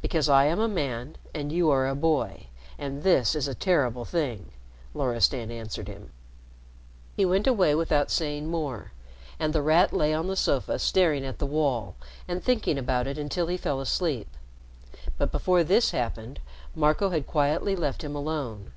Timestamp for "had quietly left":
17.10-18.02